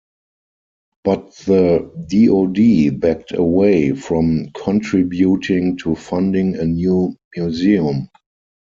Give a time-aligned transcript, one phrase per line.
[1.03, 8.09] But the DoD backed away from contributing to funding a new museum.